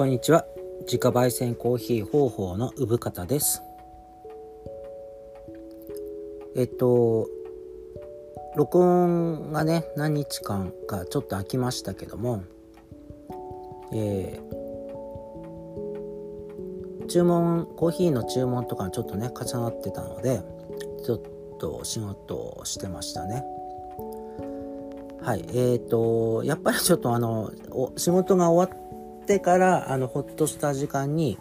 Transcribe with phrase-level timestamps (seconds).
[0.00, 0.46] こんにちは。
[0.86, 3.60] 自家焙煎コーヒー方法の産方です。
[6.56, 7.28] えっと
[8.56, 12.44] 録音がね何日間かちょっと空きましたけども
[13.92, 20.40] えー、注文コーヒーの注文とかちょっとね重なってたので
[21.04, 21.20] ちょっ
[21.58, 23.44] と仕事をしてましたね。
[25.20, 27.52] はいえーとやっぱりちょっとあの
[27.98, 28.79] 仕事が終わっ
[29.30, 31.38] てからあのほっとした時間に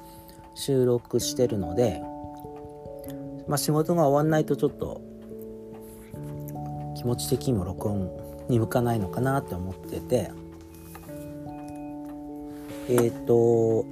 [0.54, 2.04] 収録してるので
[3.48, 5.02] まあ仕事が終わんないとちょっと
[6.96, 8.12] 気持ち的にも録音
[8.48, 10.30] に向かないのかなって思ってて
[12.90, 13.88] えっ、ー、と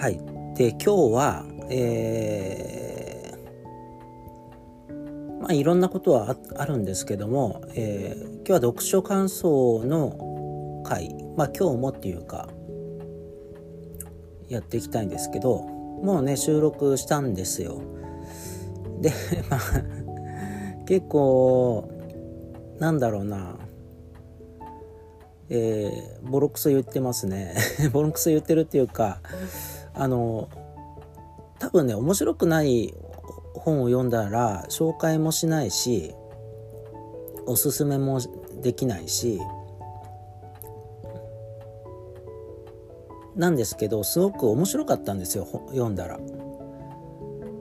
[0.00, 0.18] はい。
[0.56, 10.33] で今日はえー、まあいろんなことはあるんですけども、えー、今日は読書感想の
[11.36, 12.48] まあ今日もっていうか
[14.48, 17.80] やっていきたいんですけどもうね収録したんですよ。
[19.00, 19.12] で
[19.50, 19.60] まあ
[20.86, 21.88] 結構
[22.78, 23.56] なんだろうな。
[25.50, 27.54] えー、ボロクソ言ってますね。
[27.92, 29.20] ボロクソ言ってるっていうか
[29.92, 30.48] あの
[31.58, 32.94] 多分ね面白くない
[33.54, 36.14] 本を読んだら紹介もしないし
[37.46, 38.20] おすすめも
[38.62, 39.40] できないし
[43.36, 46.18] なんですけどすごく面白かったんですよ読んだら。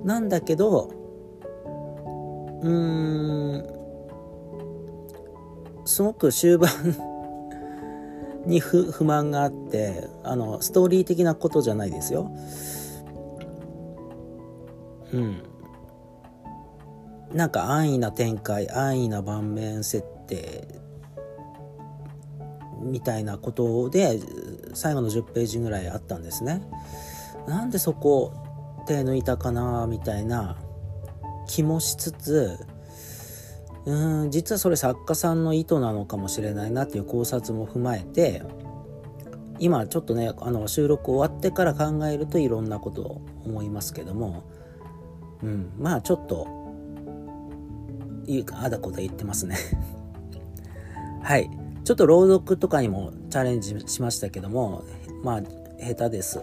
[0.04, 0.92] なんだけど
[2.62, 3.84] うーん
[5.86, 6.70] すごく終盤
[8.46, 12.32] に不不満があってあのストーリー的なことじゃないですよ。
[15.14, 15.44] うん。
[17.34, 20.83] なんか安易な展開安易な盤面設定
[22.84, 24.20] みたいなことで
[24.74, 26.62] 最後の10ページぐらいあったんですね。
[27.48, 28.34] なんでそこ
[28.88, 30.58] 手抜いたかなみたいな
[31.48, 32.58] 気もしつつ
[33.86, 38.42] うん実はそれ作家さんの意図なのかもしれないなっていう考察も踏まえて
[39.60, 44.44] 今ちょっとねあの収録終わってから考えるといろんなことを思いますけども、
[45.42, 46.48] うん、まあちょっと
[48.26, 49.58] いいあだこだ言ってますね
[51.22, 51.50] はい
[51.84, 54.84] ちょっと朗読とかにもチャレンジしましたけども
[55.24, 55.42] まあ
[55.80, 56.42] 下手です。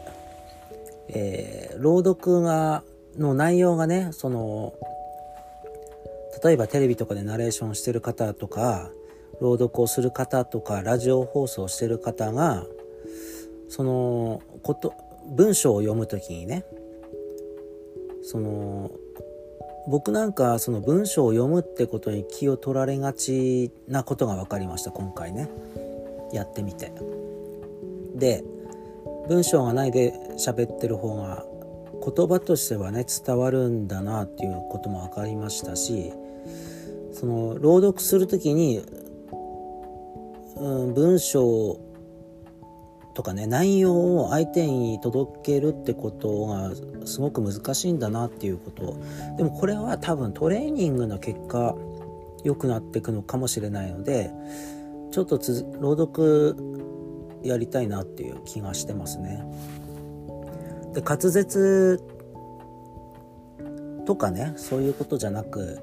[1.08, 2.84] えー、朗読が
[3.16, 4.74] の内容がねその
[6.44, 8.90] 例えばテレビとかでナレーションしてる方とか
[9.40, 12.64] 朗読をする方とかラジオ放送してる方が
[13.68, 14.94] そのこと
[15.34, 16.64] 文章を読む時にね
[18.22, 18.90] その
[19.88, 25.48] 僕なんかその文章を読むってことに気を取られがちなことが分かりました今回ね。
[26.32, 26.92] やってみて。
[28.14, 28.44] で
[29.28, 31.44] 文章がないで喋ってる方が
[32.00, 36.12] 言葉としてはね伝わるんだなっていうことも分かりましたし
[37.12, 38.82] その朗読する時に、
[40.56, 41.78] うん、文章
[43.20, 46.72] とかね内容を相手に届けるってことが
[47.04, 48.96] すごく難しいんだなっていうこと
[49.36, 51.76] でもこれは多分トレーニングの結果
[52.44, 54.30] 良くなっていくのかもしれないので
[55.10, 55.38] ちょっと
[55.80, 56.56] 朗読
[57.42, 59.44] やりたいなっていう気がしてますね。
[60.94, 62.02] で滑舌
[64.06, 65.82] とかねそういうことじゃなく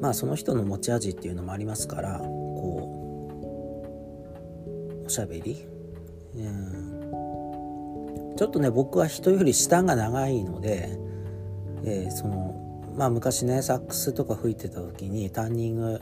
[0.00, 2.94] まあその人の持ち味っていうのもありますからこ
[5.02, 5.66] うおしゃべり、
[6.46, 10.90] うん、ちょっとね僕は人より舌が長いので、
[11.84, 16.00] えー、そのまあ昔ねサックスとか吹いてた時にタンニング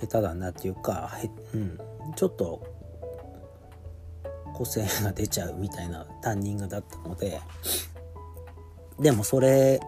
[0.00, 1.78] 下手だなっていうかへ、うん、
[2.16, 2.66] ちょっと
[4.54, 7.40] 個性が出ちゃうみたいなタンニングだったので
[9.00, 9.80] でもそれ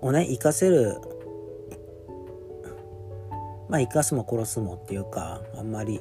[0.00, 0.96] をね活かせる
[3.68, 6.00] まあ生かすも殺すもっていうかあんまり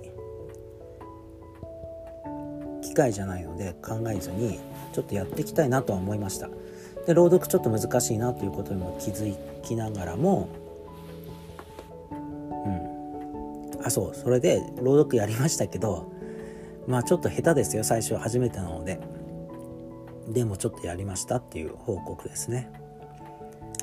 [2.91, 4.59] 機械じゃないので考えずに
[4.91, 6.49] ちょっとやっていきたいなとは思いました。
[7.07, 9.33] で朗読ちょっと難しいなということにも気づ
[9.63, 10.49] きながらも
[12.11, 13.85] うん。
[13.85, 14.15] あそう。
[14.15, 16.11] それで朗読やりましたけど
[16.85, 17.85] まあちょっと下手ですよ。
[17.85, 18.99] 最初初めてなので。
[20.27, 22.69] でもちょっとやりましたっていう報告ですね。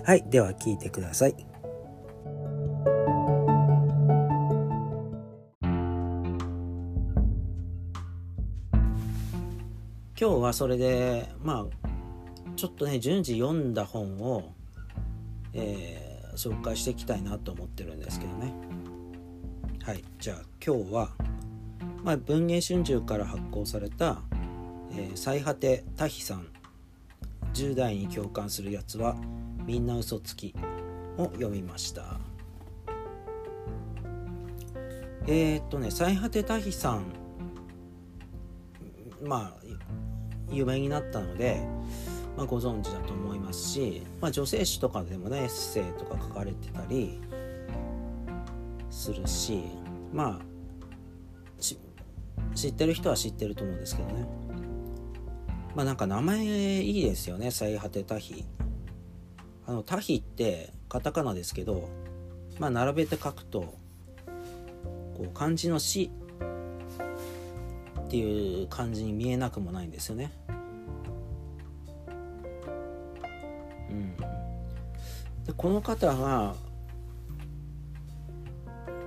[0.05, 0.25] はい。
[0.29, 1.35] では聞いてください。
[10.29, 14.53] 今日はそれでまあちょっとね順次読んだ本を、
[15.55, 18.53] えー、紹介していきたいなと思ってるんですけどね。
[19.83, 20.05] はい。
[20.19, 21.09] じゃあ今日は、
[22.05, 24.21] まあ、文藝春秋から発行された
[24.93, 26.47] 「えー、最果て多比さん
[27.55, 29.17] 10代に共感するやつは
[29.65, 30.55] みんな嘘つき」
[31.17, 32.21] を読みました。
[35.27, 37.05] えー、っとね最果て多比さん
[39.25, 39.68] まあ
[40.51, 41.61] 有名になったので、
[42.37, 47.21] まあ、ご存知だと思いますし、まあ、女性誌とかでもねエッセイとか書かれてたり
[48.91, 49.65] するし
[50.13, 50.49] まあ
[52.55, 54.27] 知ってる人は知ってると思うんですけどね。
[55.77, 56.45] まあなんか名前
[56.83, 58.45] いいですよね最果て多比
[59.65, 61.89] あの多比ってカタカナですけど
[62.59, 63.61] まあ並べて書くと
[65.17, 66.11] こう漢字の死
[68.09, 70.33] っていう感じに見えなくもないんですよね。
[73.91, 76.55] うん、でこの方が、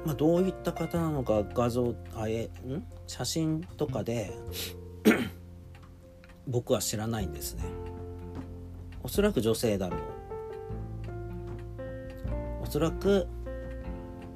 [0.05, 2.83] まあ、どういった方なのか画像あえん？
[3.07, 4.31] 写真とかで
[6.47, 7.63] 僕は知らないんですね。
[9.01, 10.01] おそらく女性だろう。
[12.61, 13.27] おそらく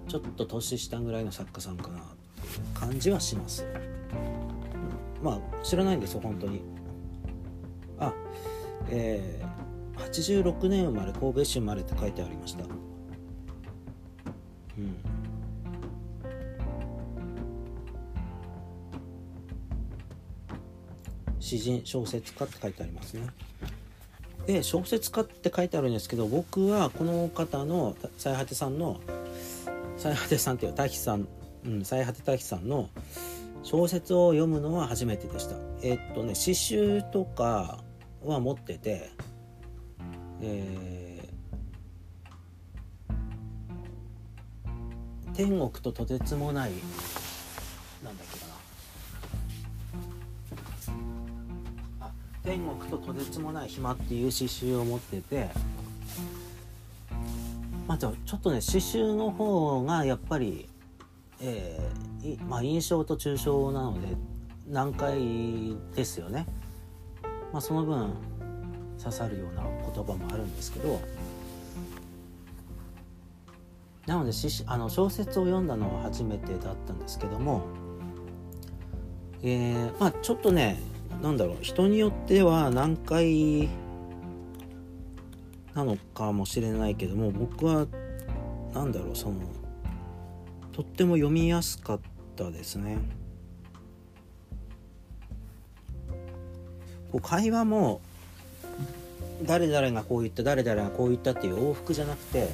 [0.08, 2.02] ちょっと年下ぐらいの作家さんかなっ
[2.42, 3.64] ていう感じはします。
[5.26, 6.62] まあ知らないんですよ本当に。
[7.98, 8.14] あ
[8.90, 12.64] えー、86年生まれ神戸市生まれって書いてありました。
[12.64, 12.70] うん。
[21.40, 23.26] 詩人小説家って書いてありますね。
[24.46, 29.02] で小説家って書いてあるんですけど僕はこの方の最果てさんの
[29.98, 31.28] 最果てさんっていう大樹さん、
[31.66, 32.90] うん、最果て大樹さんの
[33.66, 35.56] 小説を読むのは初めてでした。
[35.82, 37.84] えっとね詩集とか
[38.24, 39.10] は持ってて
[40.40, 46.72] えー、天国ととてつもない
[48.04, 48.46] なんだっけか
[52.00, 52.06] な。
[52.08, 52.12] あ
[52.44, 55.50] 天国ととてつもない暇っていう詩集を持ってて
[57.88, 60.70] まあちょっとね詩集の方がやっぱり
[61.48, 64.16] えー、まあ、印象と抽象なので
[64.68, 66.48] 難解ですよね。
[67.54, 68.14] まあ、その分
[68.98, 71.00] 刺さるような言葉もあるんですけど
[74.08, 74.32] なので
[74.68, 77.64] あの小説を読んだのは初めてだったんですけども、
[79.42, 80.80] えー、まあちょっとね
[81.22, 83.70] なんだろう人によっては難解
[85.74, 87.88] なのかもしれないけども僕は
[88.74, 89.40] 何だろうその
[90.76, 92.00] とっても読みやすかっ
[92.36, 92.98] たですね。
[97.14, 98.02] こう会話も
[99.44, 102.50] 誰々がこう言った誰々がこう言ったっていう往復じゃなくて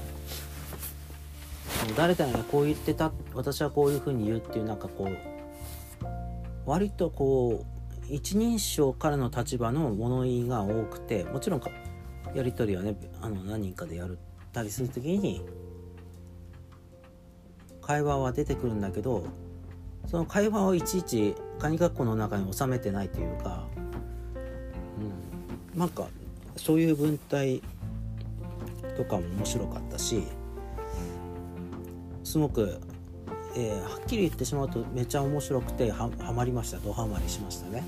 [1.97, 5.17] 誰々がこう言ってた私はこういうふうに言うっていうなんかこう
[6.67, 11.61] 割とこう一人称からの立場の物言いが多くてもちろん
[12.35, 14.09] やり取りはねあの何人かでやっ
[14.53, 15.41] たりする時に
[17.91, 19.25] 会話は出てくるんだけど
[20.07, 23.65] その会話をいちいちカカッコの中に収めてないというか、
[25.73, 26.07] うん、なんか
[26.55, 27.61] そういう文体
[28.95, 30.23] とかも面白かったし
[32.23, 32.79] すごく、
[33.57, 37.83] えー、はっきり言ってしまうとめちゃ面白くてはまりましたドハマりしましたね。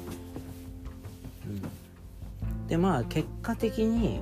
[1.47, 4.19] うん、でまあ結果的に、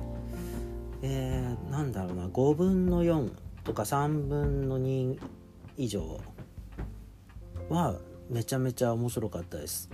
[1.02, 3.30] えー、なんだろうな5分の4
[3.64, 5.18] とか3分の2
[5.76, 6.20] 以上
[7.68, 7.96] は
[8.30, 9.90] めちゃめちゃ面白かったです。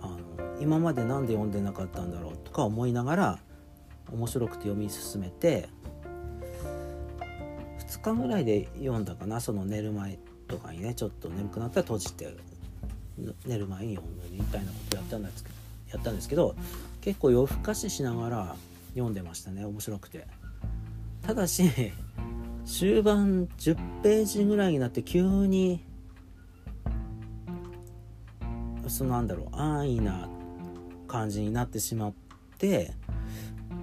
[0.00, 0.18] あの
[0.60, 3.38] 今まで何で読んでなかったんだろうとか思いながら
[4.12, 5.68] 面白くて読み進めて
[7.80, 12.36] 2日ぐらいで読んだかなその寝る前とかにねちょっと眠くなったら閉じて
[13.46, 15.54] 寝る前に読むみたいなことやったんですけど
[15.92, 16.54] やったんですけど
[17.00, 18.56] 結構夜更かししながら
[18.94, 20.26] 読んでましたね面白くて。
[21.26, 21.92] ただし
[22.66, 25.84] 終盤10ページぐらいになって急に
[28.88, 30.28] そのなんだろう安易な
[31.06, 32.14] 感じになってしまっ
[32.58, 32.92] て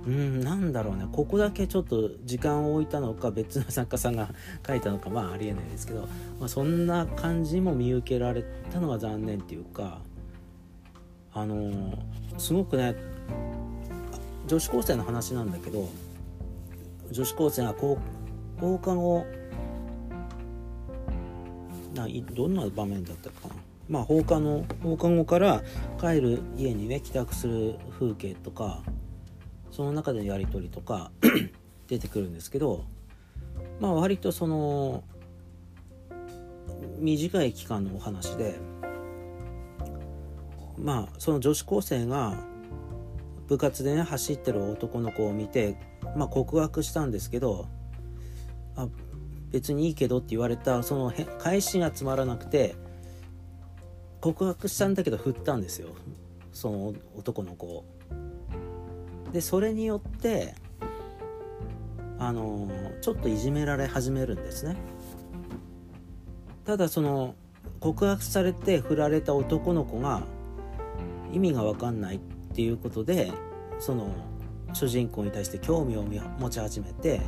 [0.06, 1.08] うんなんだろうね。
[1.12, 4.30] ここだけちょっと時間を置いたのか別の作家さんが
[4.68, 6.02] 書いたのかまあありえないですけど、
[6.40, 10.02] まあ、そんな感じも見受けられたのが残念っていうか
[11.34, 11.98] あのー、
[12.38, 12.96] すごくね
[14.46, 15.88] 女子高生の話なんだけど
[17.12, 17.98] 女子高生が高
[18.60, 19.26] 放課後
[21.94, 23.56] ないどんな場面だったかな？
[23.90, 25.62] まあ放課の放課後から
[26.00, 28.82] 帰る家にね帰宅する風景とか
[29.72, 31.12] その中でのやり取りとか
[31.88, 32.86] 出てくるんですけど
[33.80, 35.04] まあ割とその
[37.00, 38.56] 短い期間のお話で
[40.78, 42.38] まあその女子高生が
[43.48, 45.76] 部活でね走ってる男の子を見て、
[46.16, 47.68] まあ、告白したんですけど
[48.76, 48.88] あ
[49.52, 52.76] 別にいいけどって言われたその返しがつまらなくて
[54.20, 55.90] 告白したんだけど振ったんですよ
[56.52, 57.86] その男の子を。
[59.32, 60.54] でそれによって
[62.20, 62.70] あの
[63.02, 64.78] ちょっといじめられ始めるんですね。
[66.66, 67.36] ただその
[67.80, 70.24] 告白されて振られた男の子が
[71.34, 72.20] 意味が分かんないっ
[72.56, 73.32] ていうことで
[73.80, 74.08] その
[74.74, 77.22] 主人公に対して興味を持ち始めて、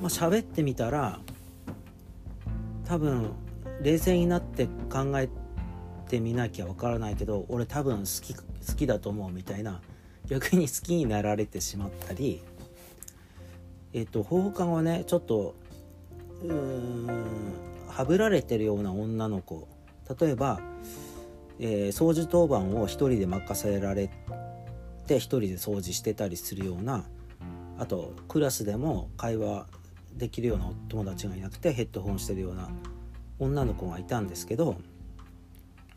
[0.00, 1.20] まあ、喋ってみたら
[2.84, 3.32] 多分
[3.82, 5.28] 冷静になって考え
[6.08, 9.80] てみなきゃ分からないけど俺多分好き好きだと思うみたいな
[10.28, 12.42] 逆に好きになられてしまったり
[13.92, 15.54] えっ、と放課後はねちょっと
[16.42, 17.06] うーん
[17.88, 19.66] はぶられてるような女の子
[20.20, 20.60] 例えば、
[21.58, 24.10] えー、掃除当番を一人で任せられ
[25.06, 27.04] て一人で掃除してたりするような
[27.78, 29.66] あとクラスでも会話
[30.18, 32.68] できるような友達がいなくてヘッドホンしてるような
[33.38, 34.76] 女の子がいたんですけど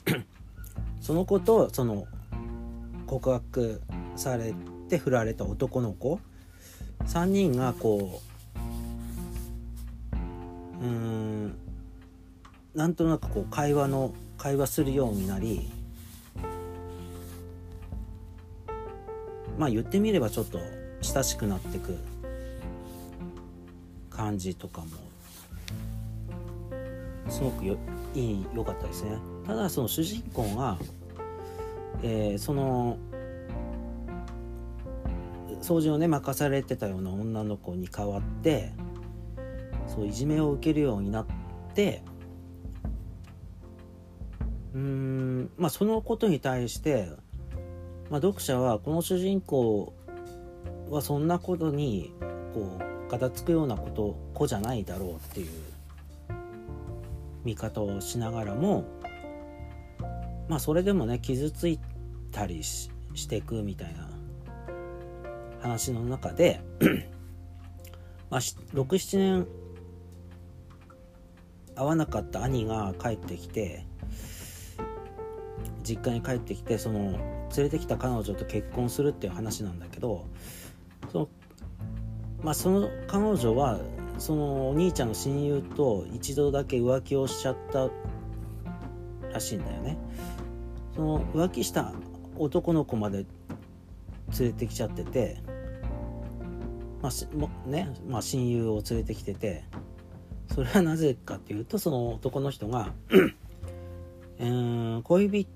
[1.01, 2.05] その子とその
[3.07, 3.81] 告白
[4.15, 4.53] され
[4.87, 6.19] て振られた男の子
[7.05, 8.21] 3人がこ
[10.81, 11.57] ううん
[12.75, 15.69] なんとなくこう会話の会話するようになり
[19.57, 20.59] まあ言ってみればちょっと
[21.01, 21.97] 親しくなってく
[24.21, 24.87] 感じとかも
[27.27, 27.75] すごくよ
[28.13, 29.17] いい良かったですね。
[29.47, 30.77] ただその主人公が、
[32.03, 32.99] えー、その
[35.63, 38.73] 掃除をね任されてたような女の子に代わって
[39.87, 41.25] そういじめを受けるようになっ
[41.73, 42.03] て
[44.75, 47.07] うんまあそのことに対して、
[48.11, 49.93] まあ、読者はこの主人公
[50.91, 52.13] はそんなことに
[52.53, 55.47] こう片付くようなこと子じゃないだろうっていう
[57.43, 58.85] 見方をしながらも
[60.47, 61.77] まあそれでもね傷つい
[62.31, 62.89] たりし
[63.27, 64.07] ていくみたいな
[65.61, 66.61] 話の中で
[68.31, 69.47] まあ、67年
[71.75, 73.85] 会わなかった兄が帰ってきて
[75.83, 77.11] 実家に帰ってきてその
[77.57, 80.25] 連れてきた彼女と結婚するっていう話なんだけど,、
[82.43, 83.79] まあ、その彼女は
[84.17, 87.89] そのお兄ちゃんの親友と一度だけ浮気をしちゃった
[89.31, 89.97] らしいんだよね。
[90.95, 91.93] その浮気した
[92.37, 93.25] 男の子まで
[94.39, 95.37] 連れてきちゃってて、
[97.01, 99.63] まあもねまあ、親友を連れてきてて
[100.53, 102.93] それはなぜかっていうとその男の人が
[104.37, 105.47] えー、恋人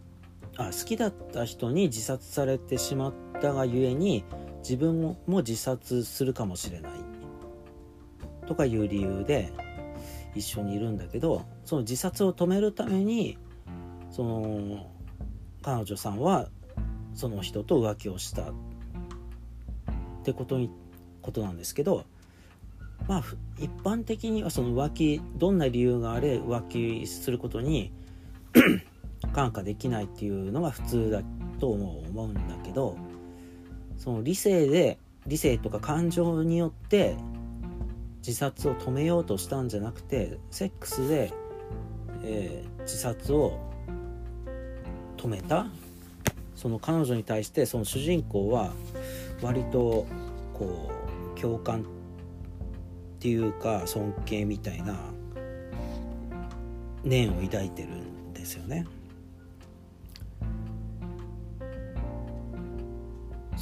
[0.57, 4.23] あ好きだった人に自殺されてしまったがゆえに
[4.67, 6.91] 自分も自殺するかもしれない。
[8.47, 9.53] とかいう理由で
[10.33, 13.37] 一緒にいるんだけどその自殺を止めるために
[14.09, 14.87] その
[15.61, 16.47] 彼女さんは
[17.13, 18.41] その人と浮気をした。
[18.41, 18.53] っ
[20.23, 20.71] てことに
[21.21, 22.05] ことなんですけど
[23.07, 23.23] まあ
[23.59, 26.67] 一般的にはその浮気どんな理由があれ浮
[27.03, 27.91] 気することに
[29.33, 31.21] 感化できないっていうのが普通だ
[31.59, 32.97] と思うんだけど
[33.97, 37.15] その理性で理性とか感情によって
[38.25, 41.31] 自殺を止めようとしたんじゃなくてセックスで、
[42.23, 43.59] えー、自殺を
[45.17, 45.67] 止めた
[46.55, 48.71] その彼女に対してその主人公は
[49.41, 50.07] 割と
[50.53, 50.91] こ
[51.35, 51.83] う共感っ
[53.19, 54.97] ていうか尊敬みたいな
[57.03, 58.85] 念を抱いてるんですよね。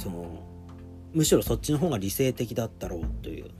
[0.04, 0.26] その
[1.14, 3.50] むしろそっちの方が理性的だったろうという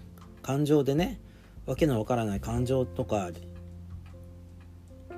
[0.42, 1.18] 感情でね
[1.64, 3.30] わけのわからない感情とか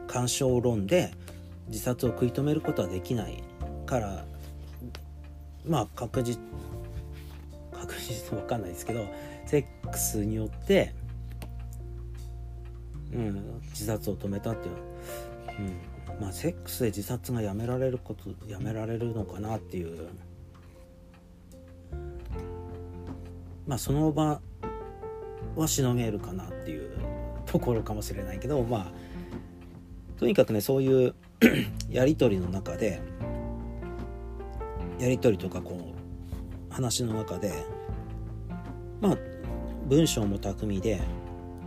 [0.07, 1.11] 干渉論で
[1.67, 3.43] 自殺を食い止めることはできない
[3.87, 4.25] から
[5.67, 6.41] まあ確実
[7.73, 9.05] 確実わかんないですけど
[9.47, 10.95] セックスによって、
[13.13, 14.75] うん、自殺を止めたっていう、
[15.59, 20.09] うん、まあセックスで自殺がやめられることやめられるのかなっていう
[23.67, 24.41] まあその場
[25.57, 26.91] はしのげるかなっていう
[27.47, 28.93] ところかもしれないけどまあ
[30.19, 31.15] とにかくねそういう
[31.91, 33.01] やり取りの中で
[34.99, 35.95] やり取りとかこ
[36.71, 37.53] う話の中で
[39.01, 39.19] まあ
[39.87, 41.01] 文章も巧みで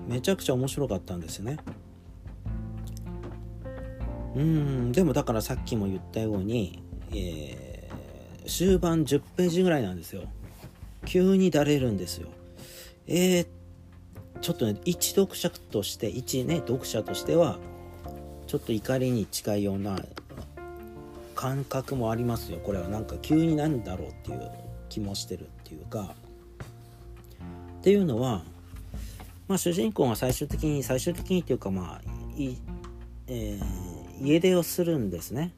[0.08, 1.58] めちゃくちゃ面白かったんですよね。
[4.36, 10.24] うんでもだからさっきも言ったように、えー、終盤10ページぐらいなんですよ
[11.06, 12.30] 急にだれるんですよ。
[13.08, 13.48] えー、
[14.42, 17.58] ちょっとね一読者として一ね読者としては
[18.48, 20.00] ちょっと怒りに近いような
[21.36, 22.60] 感覚もありますよ。
[22.60, 24.52] これはなんか急になんだろうっていう
[24.90, 26.16] 気もしてるっていうか。
[27.80, 28.44] っていうのは
[29.48, 32.58] まあ主人公が最終的に最終的にっていうかまあい、
[33.28, 35.54] えー、家出をするんですね。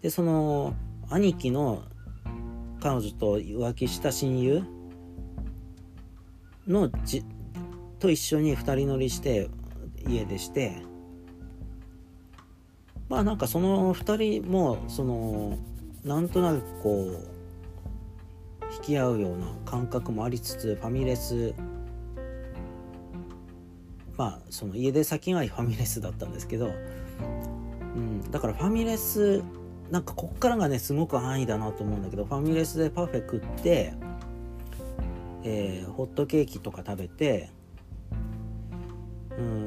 [0.00, 0.74] でその
[1.10, 1.82] 兄貴の
[2.80, 4.64] 彼女と浮気した親友
[6.66, 7.24] のじ
[7.98, 9.48] と一緒に2人乗りして
[10.06, 10.86] 家出して。
[13.08, 15.58] まあなんかその2人もその
[16.04, 17.36] なんとなくこう
[18.74, 21.54] 引き合うような感覚もありつつファミレス
[24.16, 26.70] まあその家出先がファミレスだったんですけど、
[27.94, 29.42] うん、だからファミレス
[29.90, 33.94] なんかこっからがねすごく安易だなと思うんだけどファミレスでパフェ食って
[35.48, 37.50] えー、ホットケーキとか食べて
[39.38, 39.66] うん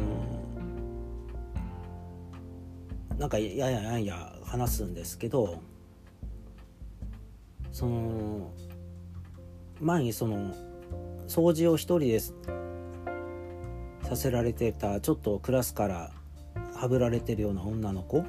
[3.17, 5.62] なんかやややや話すんですけど
[7.71, 8.51] その
[9.79, 10.53] 前にその
[11.27, 12.33] 掃除を一人でさ
[14.15, 16.12] せられてたちょっとクラスから
[16.75, 18.25] はぶられてるような女の子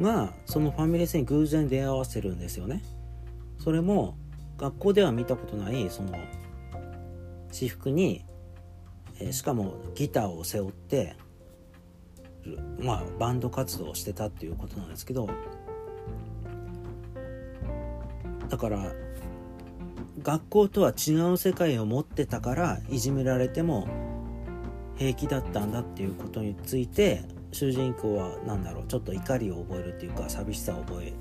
[0.00, 2.82] がそのファミレスに偶然出会わせるんですよね。
[3.58, 4.16] それも
[4.62, 6.12] 学校では見たことないその
[7.50, 8.24] 私服に、
[9.18, 11.16] えー、しかもギターを背負って
[12.78, 15.28] まあバンド活動をしてたっていうことなんですけど
[18.48, 18.92] だから
[20.22, 23.88] 学校とは違う世界を持ってたからいじめられても
[24.96, 31.12] 平気だったんだっていうことについて主人公は何だろうちょっと怒りを覚えるっていうか寂しさを覚え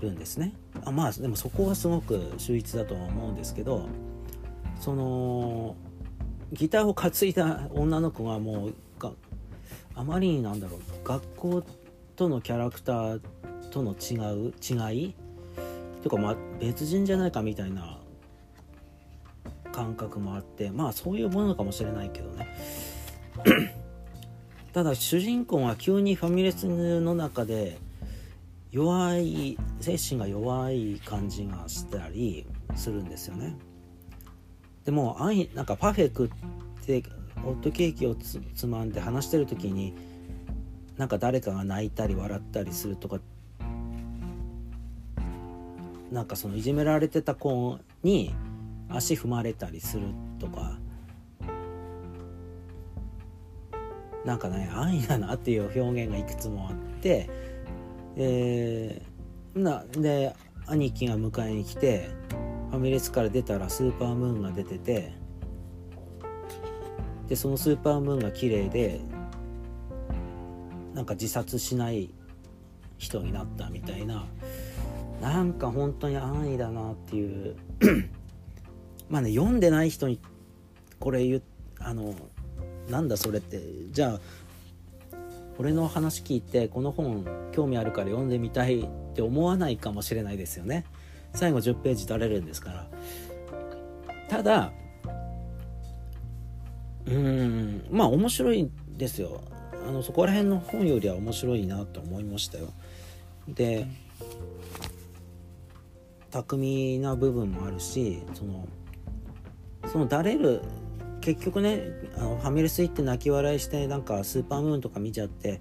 [0.00, 0.54] るんですね。
[0.84, 3.86] あまあでもそこはすごく秀逸だとは思うんですけど
[4.80, 5.76] その
[6.52, 9.12] ギターを担いだ女の子がもうが
[9.94, 11.64] あまりになんだろう学校
[12.16, 13.20] とのキャラクター
[13.70, 14.16] との違
[14.48, 15.14] う違い
[16.02, 17.98] とかまあ別人じゃないかみたいな
[19.72, 22.48] 感覚もあってまあそういうものかもしれないけどね。
[24.72, 27.78] ただ主人公が急にファミレスの中で
[28.70, 33.56] 弱い精神が弱い感じがしたりするんですよね。
[34.84, 35.18] でも
[35.54, 36.30] なんかパフェ食っ
[36.84, 37.02] て
[37.42, 39.94] ホットケーキをつまんで話してる時に
[40.96, 43.20] なんか誰かが泣いたり笑ったりするとか
[46.10, 48.34] なんかそのいじめられてた子に
[48.88, 50.06] 足踏まれたりする
[50.38, 50.78] とか
[54.24, 57.30] なんかね安易だなっていう表現がいくつもあって
[58.18, 60.34] えー、なで
[60.66, 62.10] 兄貴が迎えに来て
[62.70, 65.12] ファミレスから出たらスーパームーンが出てて
[67.28, 69.00] でそのスーパームーンが綺麗で
[70.94, 72.10] なんか自殺しない
[72.98, 74.26] 人になったみたいな
[75.22, 77.56] なんか本当に安易だなっていう
[79.08, 80.20] まあね読んでない人に
[80.98, 81.40] これ言
[81.78, 82.14] あの
[82.88, 83.60] なんだそれって
[83.92, 84.20] じゃあ
[85.58, 90.84] 俺の話聞いてこの本興味あるから読んでみたいって思わないかもしれないですよね。
[91.34, 92.86] 最後10ページ取れるんですから。
[94.28, 94.72] ただ
[97.06, 99.40] うんまあ面白いですよ。
[99.86, 102.68] あのそこら辺の本よりは面白いなと思いましたよ。
[103.48, 103.86] で
[106.30, 108.68] 巧みな部分もあるしその
[109.90, 110.60] そのだれる
[111.28, 111.82] 結局ね
[112.16, 115.60] あのファミレス行って泣き笑いしてなんかスーパームーンとか見ちゃって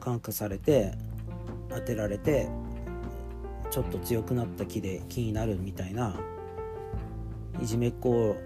[0.00, 0.94] 感化されて
[1.68, 2.48] 当てられて
[3.70, 6.18] ちょっと強くなった気で気になるみたいな
[7.60, 8.36] いじめっ子を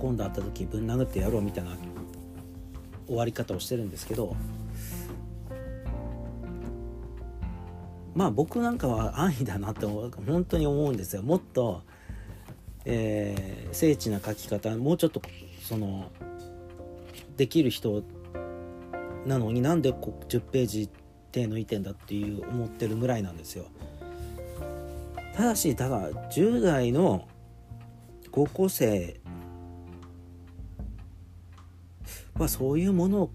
[0.00, 1.76] 今度会った時ぶん殴ってやろうみたいな
[3.06, 4.34] 終わり方をしてるんですけど
[8.16, 11.22] まあ僕なんかは安易だなって本当に思うんですよ。
[11.22, 11.82] もっと、
[12.84, 15.22] えー、精緻な書き方もうちょっと
[15.66, 16.12] その
[17.36, 18.04] できる人
[19.26, 20.88] なのになんでこ10ページ
[21.32, 23.66] 手抜いてんだっていう思ってるぐらいなんですよ。
[25.34, 27.26] ただしただ10代の
[28.30, 29.20] 高校生
[32.38, 33.30] はそういうもの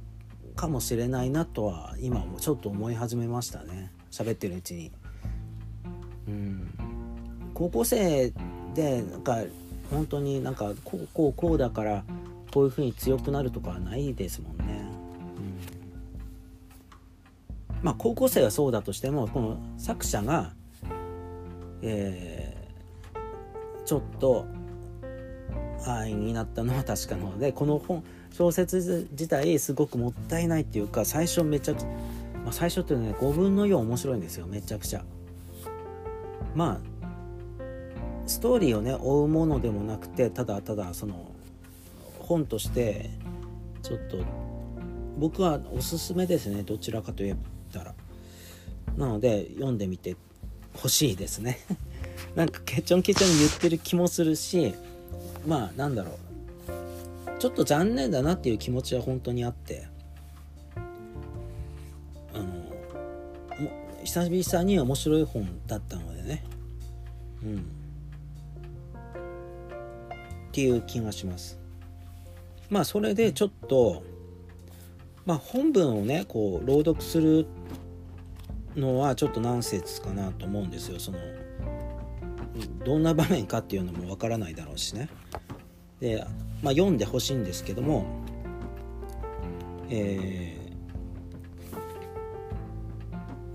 [0.56, 3.92] かもしれないなとは今もちょっと思い始めましたね。
[4.10, 4.92] 喋ってるうちに。
[6.30, 6.72] うん。
[7.54, 8.32] 高校生
[8.74, 9.44] でなんか
[9.92, 12.04] 本当になんかこうこうこうだから
[12.52, 14.86] こういう風に強くなるとかはないですもんね。
[17.82, 20.54] まあ高校生はそうだとしてもこの作者が、
[21.82, 24.46] えー、ちょっと
[25.86, 31.88] 安易になったのは確かなのでこの本小説自体すごくもったいないっていうか最初めちゃくちゃ、
[32.44, 35.04] まあ、最初っていうのはね5分の4面白いんですよめちゃくちゃ
[36.56, 36.92] まあ
[38.28, 41.31] ストーリーをね追うものでもなくてただただその
[42.32, 43.10] 本として
[43.84, 44.18] ちょっと
[45.18, 46.64] 僕はおすすめですね。
[46.64, 47.38] どちらかと言っ
[47.74, 47.94] たら。
[48.98, 50.16] なので読んでみて
[50.74, 51.60] ほしいですね。
[52.36, 54.74] なんかケチョンケチョン言ってる気もするし
[55.46, 57.40] まあなんだろう。
[57.40, 59.88] ちょっと残念だなっていう気持ちは本当にあって。
[62.34, 62.48] あの
[64.06, 66.44] 久々に面白い本だったのでね。
[67.44, 67.58] うん。
[67.58, 67.62] っ
[70.54, 71.61] ていう気がします。
[72.72, 74.02] まあそれでちょっと
[75.26, 77.46] まあ本文をねこう朗読する
[78.76, 80.98] のはちょっとナンセンスかなと思うんですよ。
[80.98, 81.20] その
[82.86, 85.10] どんな場面かっていうのもわからないだろうしね。
[86.00, 86.26] で
[86.64, 88.06] まあ、読んでほしいんですけども、
[89.90, 90.58] え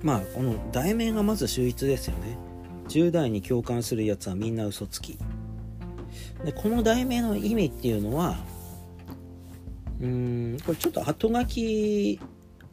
[0.02, 2.36] ー、まあこの題名がまず秀逸ですよね。
[2.88, 5.18] 10代に共感するやつはみんな嘘つき。
[6.44, 8.36] でこの題名の意味っていうのは
[10.00, 12.20] うんこれちょっと後書き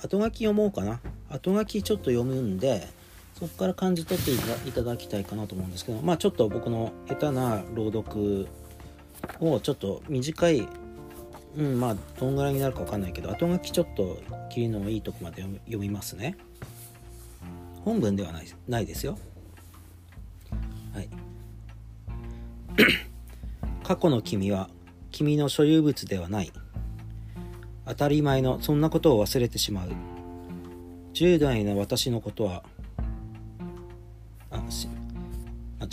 [0.01, 0.99] 後書き読もうかな。
[1.29, 2.87] 後書きちょっと読むんで
[3.33, 4.31] そこから感じ取って
[4.69, 8.47] いただきたいかなと思うんですけどまあちょっと僕の下手な朗読
[9.39, 10.67] をちょっと短い
[11.57, 16.37] うんまあどんぐらいになるか分かんないけど後書きちょっと切りのいいとこまで読みますね。
[17.83, 19.17] 本文ではないないですよ。
[20.93, 21.09] はい。
[23.83, 24.69] 過去の君は
[25.11, 26.51] 君の所有物ではない。
[27.85, 29.89] 当たり前のそんなことを忘れてしまう
[31.13, 32.63] 10代の私のことは
[34.51, 34.87] あし
[35.79, 35.89] あ違う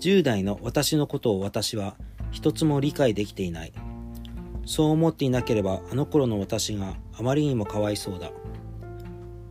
[0.00, 1.96] 10代の私のことを私は
[2.32, 3.72] 一つも理解できていない。
[4.64, 8.32] そう思っていなければあの頃の私があまりにもかわいそうだ。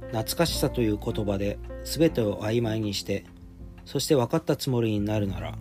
[0.08, 3.26] 懐かしさという言葉で全てを曖昧にして、
[3.86, 5.58] そして分かったつもりになるなら、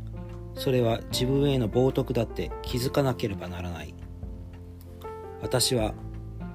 [0.54, 3.94] それは自分への冒涜だって気づかなければならない。
[5.42, 5.94] 私は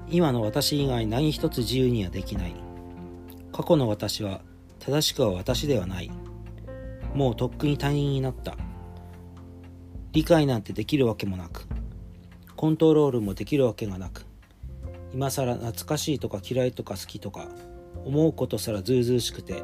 [0.09, 2.55] 今の私以外何一つ自由にはできない。
[3.51, 4.41] 過去の私は
[4.79, 6.11] 正しくは私ではない。
[7.13, 8.55] もうとっくに他人になった。
[10.15, 11.67] 理解なんてできるわけもなく
[12.55, 14.25] コントロールもできるわけがなく
[15.11, 17.49] 今更懐かしいとか嫌いとか好きとか
[18.05, 19.61] 思うことすらずうずうしくて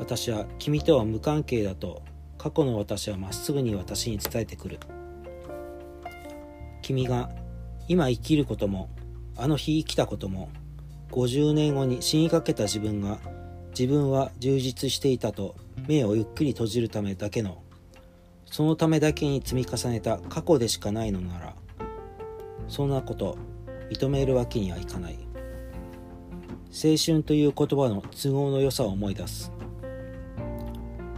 [0.00, 2.02] 私は君とは無関係だと
[2.36, 4.80] 過去の私はまっすぐに私に伝えてくる
[6.82, 7.30] 君が
[7.88, 8.88] 今生きることも
[9.36, 10.50] あの日生きたことも
[11.10, 13.18] 50年後に死にかけた自分が
[13.70, 15.54] 自分は充実していたと
[15.86, 17.62] 目をゆっくり閉じるためだけの
[18.46, 21.54] そのためだけに積み重ねた過去でしかないのなら
[22.68, 23.36] そんなこと
[23.90, 25.18] 認めるわけにはいかない。
[26.68, 29.52] 青春という言葉の都合の良さを思い出す。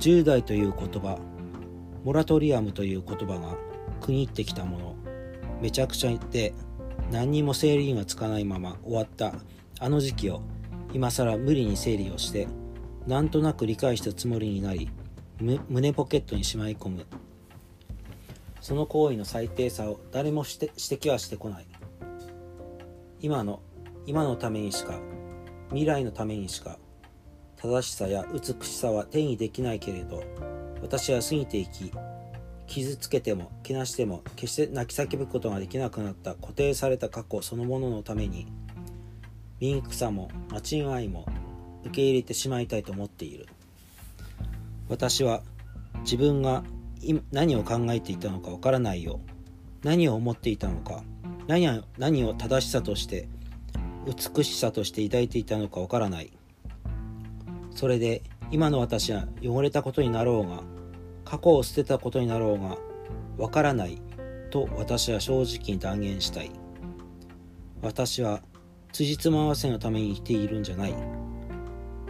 [0.00, 1.18] 10代という言葉
[2.04, 3.57] モラトリアムという言葉が
[4.00, 4.97] 国入ってきたもの。
[5.61, 6.55] めちゃくちゃ言って
[7.11, 9.35] 何にも整理がつかないまま終わった。
[9.81, 10.42] あの時期を
[10.92, 12.49] 今更無理に整理をして
[13.07, 14.90] なんとなく理解したつもりになり
[15.40, 17.07] 胸ポケットにしまい込む。
[18.61, 21.66] その行為の最低さを誰もして指摘はしてこない。
[23.21, 23.61] 今の
[24.07, 24.99] 今のためにしか
[25.68, 26.79] 未来のためにしか
[27.57, 30.23] 正しさや美しさは手にできないけれど
[30.83, 31.92] 私は過ぎていき
[32.68, 38.46] 傷つけてもけなしても決して泣き叫ぶことができなくなった固定された過去そのもののために
[39.59, 41.26] 醜さも間違いも
[41.83, 43.46] 受け入れてしまいたいと思っている。
[44.88, 45.42] 私は
[46.00, 46.62] 自分が
[47.33, 49.20] 何を考えていたのかわからないよ
[49.83, 51.02] 何を思っていたのか
[51.46, 53.28] 何を何を正しさとして
[54.07, 56.33] 美しさとして抱いていたのかわからない。
[57.74, 60.62] それで今の私は汚れたことになろうが
[61.28, 62.78] 過去を捨てたことになろうが
[63.36, 64.00] わからない
[64.50, 66.50] と私は正直に断言したい。
[67.82, 68.40] 私は
[68.92, 70.94] 辻褄合わせのために生きているんじゃない。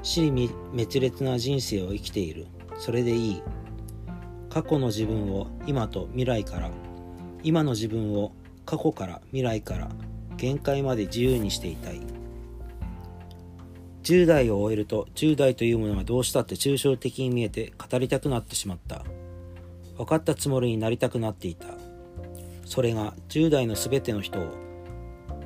[0.03, 2.47] 死に滅裂な人生を生きている。
[2.79, 3.43] それでいい。
[4.51, 6.71] 過去の自分を今と未来から
[7.43, 8.31] 今の自分を
[8.65, 9.89] 過去から未来から
[10.37, 12.01] 限界まで自由にしていたい。
[14.09, 19.05] 10代を終えると10代というものがどうしたって抽象的に見えて語りたくなってしまった。
[19.99, 21.67] 分かったつもりになりたくなっていた。
[22.65, 24.47] それが10代の全ての人を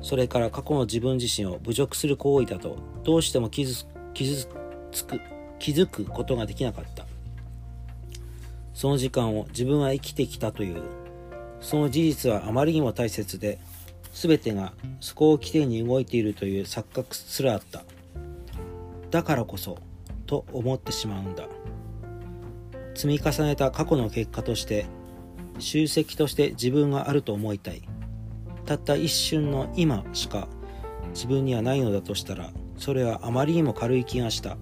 [0.01, 4.47] それから過去の自分自身を侮辱する行為だとどうしても傷傷
[4.93, 5.19] つく
[5.59, 7.05] 気づくことができなかった。
[8.73, 10.81] その時間を自分は生きてきたという。
[11.59, 13.59] その事実はあまりにも大切で
[14.13, 14.71] 全てが
[15.01, 17.83] そこを規定に動いているという錯覚すらあった。
[19.13, 19.77] だからこそ
[20.25, 21.47] と思ってしまうんだ。
[22.95, 24.87] 積み重ねた過去の結果として
[25.59, 27.83] 集積として自分があると思いたい。
[28.65, 30.47] たった一瞬の今しか
[31.13, 34.57] 自分にはないのだとしたらそれはあまりにも軽い気がした。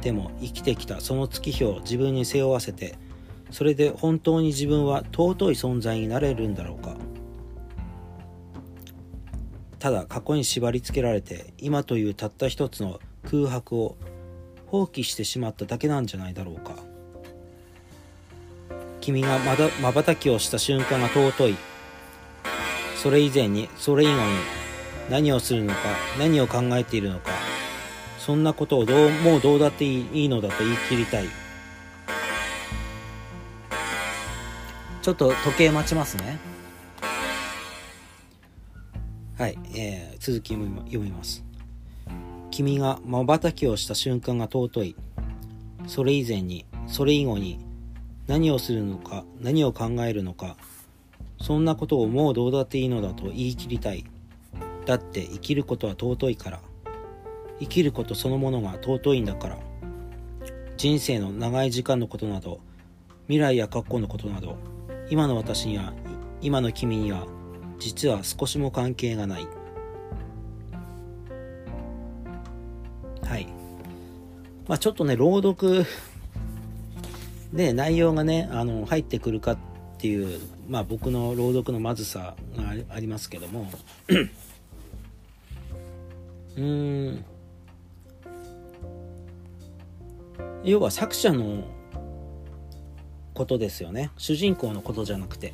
[0.00, 2.94] でも生きてきたその月日を自分に背負わせて
[3.50, 6.96] それで本当に自分は尊い存在になれるんだろうか。
[9.78, 13.96] ただ過去に縛り付けられて今というたった一つの空白を
[14.66, 16.76] 放棄してしまっただけなんじゃないだろうか。
[19.00, 19.38] 君が
[19.82, 21.56] まばたきをした瞬間が尊い。
[22.96, 24.18] それ以前にそれ以後に
[25.10, 25.78] 何をするのか
[26.18, 27.30] 何を考えているのか。
[28.18, 31.26] そんなことをどうもうどうだっていいのだと言い切りたい。
[35.02, 36.38] ちょっと時計待ちますね。
[39.36, 41.44] はい、えー、続き読みます。
[42.54, 44.96] 君が瞬きをした瞬間が尊い。
[45.88, 47.58] それ以前にそれ以後に
[48.28, 50.56] 何をするのか何を考えるのか
[51.40, 54.04] そんなことをもうどうだっていいのだと言い切りたい。
[54.86, 56.60] だって生きることは尊いから。
[57.58, 59.58] 生きることそのものが尊いんだから。
[60.76, 62.60] 人生の長い時間のことなど
[63.26, 64.58] 未来や過去のことなど
[65.10, 65.92] 今の私には
[66.40, 67.26] 今の君には
[67.80, 69.63] 実は少しも関係がない。
[73.26, 73.46] はい。
[74.68, 75.84] まあちょっとね朗読
[77.52, 79.58] で内容がねあの入ってくるかっ
[79.98, 83.70] ていうまあ僕の朗読のまずさがありますけども。
[86.56, 87.24] うーん。
[90.64, 91.64] 要は作者の
[93.34, 94.10] ことですよね。
[94.16, 95.52] 主人公のことじゃなくて、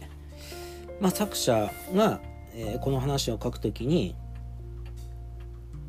[1.01, 2.21] まあ、作者が、
[2.55, 4.15] えー、この話を書くときに、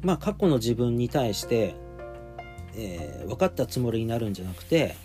[0.04, 1.76] まあ、過去の自分に対して、
[2.76, 4.96] えー、分かったつもりになるんじゃなくて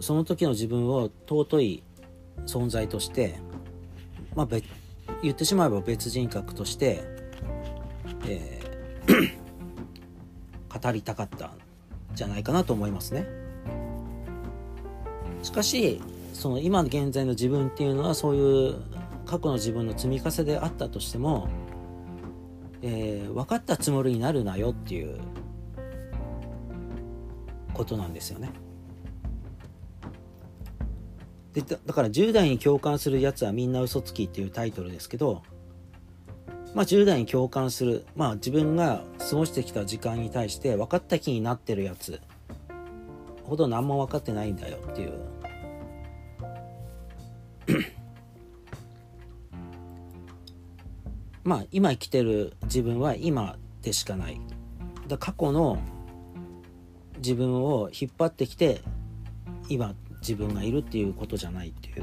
[0.00, 1.82] その時の自分を尊い
[2.46, 3.38] 存在として、
[4.34, 4.48] まあ、
[5.22, 7.02] 言ってしまえば別人格として、
[8.26, 9.30] えー、
[10.82, 11.58] 語りたかったん
[12.14, 13.26] じゃないかなと思いますね。
[15.42, 18.76] しかしその今現在の自分っていうのはそういう
[19.24, 21.48] 過去の自分の積み重ねであったとしても、
[22.82, 25.18] えー、分かったつもりになるなよっていう
[27.72, 28.50] ことなんですよね。
[31.52, 35.42] でだから10代に共感するやつはみんな嘘つきっていうタイトルですけど、
[36.74, 42.20] まあ、10代に共感する、まあ、自分が過ごしてきた時間に対して分かった気になってるやつ
[43.44, 45.12] ほど何も分かってないんだよっていう
[51.46, 54.40] まあ今生きてる自分は今でしかない。
[55.06, 55.78] だ過去の
[57.18, 58.82] 自分を引っ張ってきて
[59.68, 62.02] 今自分がいるっていうことじゃないっていう。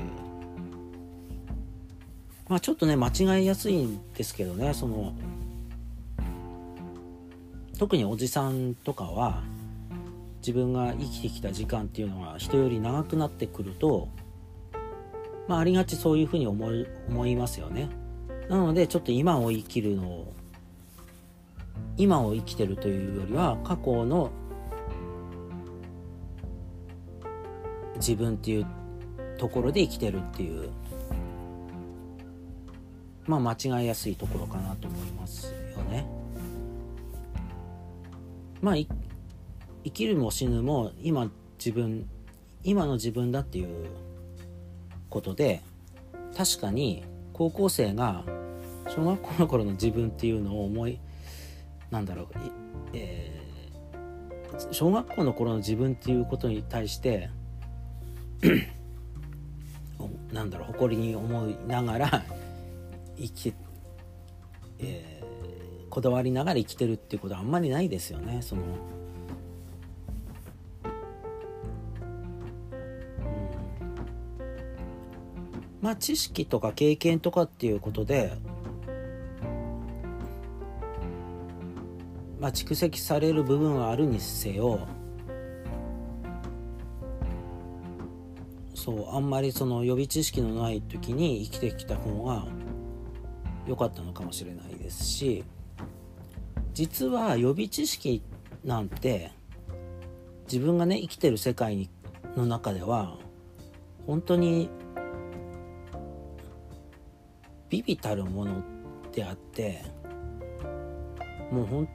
[2.47, 5.13] まあちょっとね間違いやすいんですけどねその
[7.77, 9.43] 特におじさんとかは
[10.37, 14.07] 自分が生きてきた時間っていうのは人より長くなってくると
[15.49, 18.02] まあありがちそういうふうに思い思いますよね。
[18.49, 20.33] なのでちょっと今を生きるのを
[21.97, 24.31] 今を生きてるというよりは過去の
[27.95, 28.67] 自分っていう
[29.37, 30.69] ところで生きてるっていう
[33.25, 36.05] まあ間違いやすいところかなと思いますよね。
[38.61, 42.09] まあ生きるも死ぬも今自分
[42.63, 43.87] 今の自分だっていう
[45.09, 45.61] ことで
[46.35, 48.23] 確かに高校生が
[48.87, 50.99] 小学校の頃の自分っていうのを思い
[51.89, 52.27] なんだろう、
[52.93, 57.29] えー、小学校の頃の自分っていうことに対して
[60.31, 62.23] なんだろう誇りに思いながら
[63.17, 63.53] 生き
[64.79, 68.63] えー、こだわりながら生きてるっていうことはあんまりないですよねその
[75.83, 78.31] まあ知識とか経験とかっていうことで
[82.39, 84.87] まあ蓄積される部分はあるにせよ
[88.73, 92.47] そうあんまりその予備知識のない時に生きてきた方が
[93.67, 95.43] 良かったのかもしれないですし
[96.73, 98.23] 実は予備知識
[98.63, 99.31] なんて
[100.45, 101.89] 自分がね生きてる世界
[102.37, 103.17] の中では
[104.07, 104.69] 本当に
[107.73, 108.61] ビビたるもの
[109.11, 109.81] であって
[111.51, 111.89] もうほん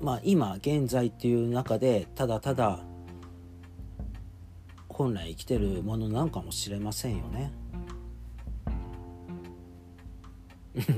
[0.00, 2.80] まあ今現在っていう中でただただ
[4.88, 7.52] 本来生きてるものなのかもしれませんよね。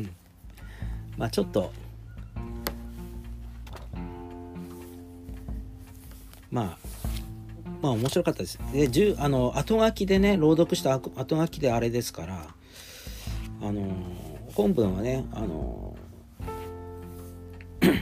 [1.19, 1.71] まあちょっと
[6.51, 6.79] まあ
[7.83, 8.59] まあ面白かったです。
[8.73, 12.55] で、あの後書きでね朗読した後書きであれですから
[13.73, 13.87] あの
[14.55, 15.97] 本文はねあの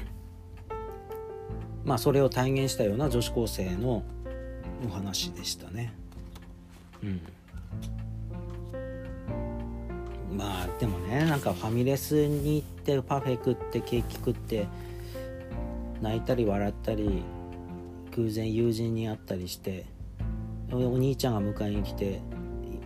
[1.84, 4.02] まあそれを体現したような女子高生の
[4.84, 5.92] お話でしたね。
[7.04, 7.20] うん。
[10.36, 14.66] まあでもねなんかファミレスに行ってパフェ食ってケーキ食って
[16.00, 17.22] 泣いたり笑ったり
[18.16, 19.86] 偶然友人に会ったりして
[20.72, 22.20] お兄ちゃんが迎えに来て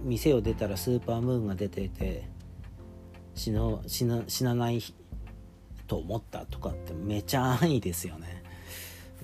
[0.03, 2.34] 店を出たらスーパームーンが出てて
[3.35, 4.83] 死の死な死なない
[5.87, 8.43] と思ったとかってめちゃ安易ですよね。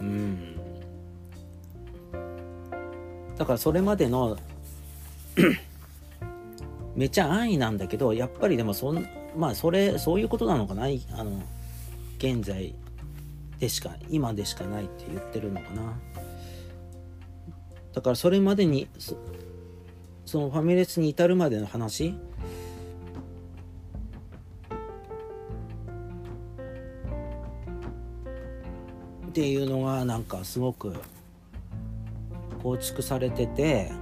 [0.01, 0.57] うん。
[3.37, 4.37] だからそれまでの
[6.95, 11.43] めちゃ安易なんだけどやっぱりでもそんまあそれそういうことなのかなあの
[12.19, 12.75] 現在
[13.59, 15.99] でしか今でしかないって言ってるのかな。
[17.95, 18.89] だからそれまでに
[20.25, 22.15] そのファミレスに至るまでの話
[29.31, 30.93] っていうのがなんかすごく
[32.65, 33.93] 構築されてて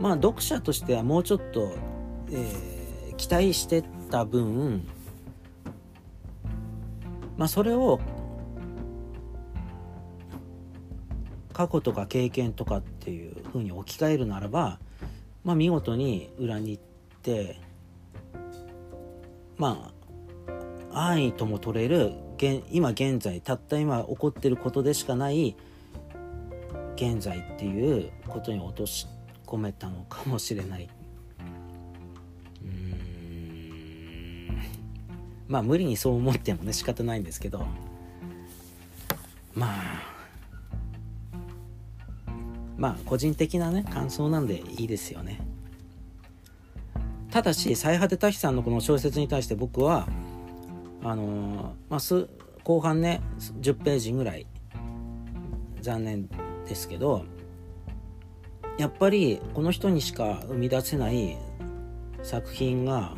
[0.00, 1.76] まあ読者としてはもうちょっと、
[2.32, 4.84] えー、期待してた分
[7.36, 8.00] まあそれを
[11.52, 14.80] 過去とか経験とかっていうふうに置き換えるならば、
[15.44, 16.82] まあ、見事に裏に行っ
[17.22, 17.60] て
[19.56, 19.93] まあ
[20.94, 22.12] 安易とも取れる
[22.70, 25.56] 今現在たった今起こってることでしかない
[26.96, 29.06] 現在っていうことに落とし
[29.46, 30.88] 込めたのかもしれない。
[32.62, 34.58] うん。
[35.48, 37.66] まあ無理にそう思ってもね仕方ないんですけど。
[39.54, 40.14] まあ。
[42.76, 45.40] まあ個人的なね感想なんでいいですよね。
[47.30, 50.08] ただし最果てタヒさんのこの小説に対して僕は
[51.04, 52.28] あの、まあ、す
[52.64, 53.20] 後半ね
[53.60, 54.46] 10ページぐらい
[55.80, 56.28] 残念
[56.66, 57.24] ですけど
[58.78, 61.36] やっぱりこの人にしか生み出せない
[62.22, 63.14] 作品が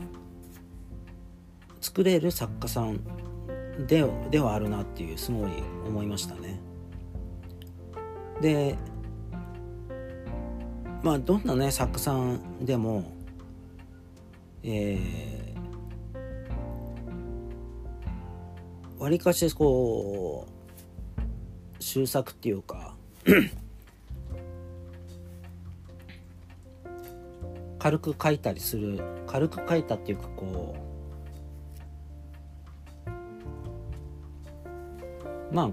[1.81, 3.01] 作れる作家さん
[3.87, 5.51] でではあるなっていうすごい
[5.87, 6.61] 思いましたね。
[8.40, 8.77] で
[11.03, 13.12] まあどんなね作家さんでも
[14.62, 15.36] え
[18.98, 20.52] わりかしこう
[21.82, 22.94] 終作っていうか
[27.78, 30.74] 軽く書いたりする軽く書いたっていうかこ
[35.52, 35.70] うまあ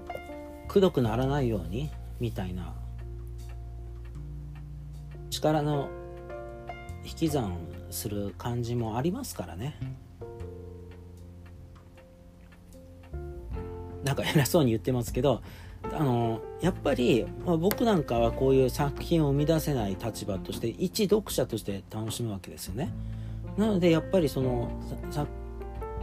[0.68, 2.74] くどくならないようにみたいな
[5.30, 5.88] 力の
[7.04, 7.56] 引き算
[7.90, 9.76] する感じもありますからね。
[14.14, 15.42] なんか偉そうに言ってますけど
[15.92, 22.92] あのやっぱり、まあ、僕なんかはこういう作品を生み出せない立場として一読者として楽しむわけですよね。
[23.58, 24.70] なのでやっぱりその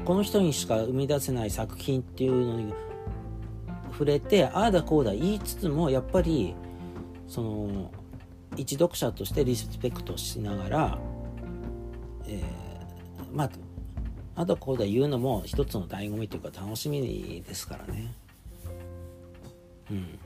[0.05, 2.73] この人にしか生み出せない作品っていうのに
[3.91, 6.53] 触れてああだこうだ言いつつもやっぱり
[7.27, 7.91] その
[8.55, 10.99] 一読者としてリスペクトしながら、
[12.27, 12.43] えー、
[13.35, 13.49] まあ
[14.41, 18.11] あとこうだ言うのも一つの醍醐味というか楽しみですからね。
[19.91, 20.17] うん。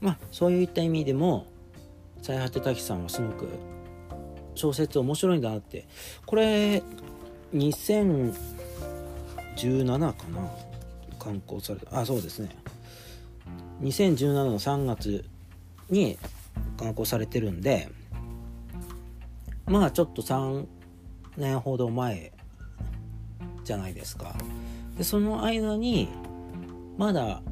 [0.00, 1.46] まあそういった意味でも
[2.22, 3.46] 最果て滝さんはすごく
[4.56, 5.86] 小説面白いんだなって
[6.26, 6.82] これ
[7.54, 8.34] 2017
[9.98, 10.50] かな？
[11.20, 12.48] 刊行されたあそうですね
[13.80, 15.24] 2017の3月
[15.88, 16.18] に
[16.76, 17.88] 刊行されてるんで
[19.66, 20.66] まあちょっと3
[21.36, 22.32] 年ほど前
[23.64, 24.34] じゃないですか。
[24.96, 26.08] でその間に
[26.96, 27.42] まだ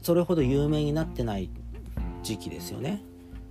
[0.00, 1.48] それほど有名になってない
[2.22, 3.02] 時期ですよね。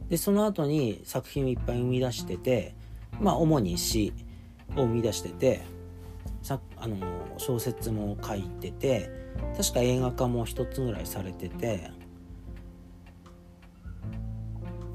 [0.10, 2.76] でその後に作品をいっぱい生み出してて
[3.20, 4.14] まあ主に詩
[4.76, 5.62] を生み出してて
[6.42, 6.98] さあの
[7.38, 9.10] 小説も書いてて
[9.58, 11.90] 確か映画化も一つぐらいされてて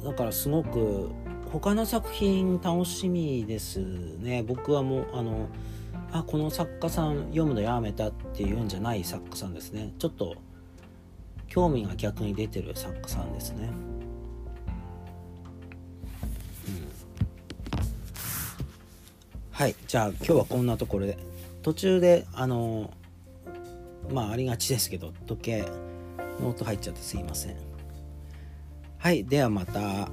[0.04, 1.10] だからすごく
[1.50, 4.42] 他の作品楽しみですね。
[4.42, 5.48] 僕はもうあの
[6.12, 9.94] あこの作家さん読むのやめたっていうんじゃない作家さんですね。
[9.98, 10.36] ちょっと
[11.46, 13.70] 興味が逆に出てる作家さんですね。
[19.50, 21.18] はいじゃあ今日はこんなところで。
[21.62, 22.92] 途中であの
[24.12, 25.64] まあありがちですけど時計
[26.40, 27.56] の音入っちゃってすいません。
[28.98, 30.10] はいではまた。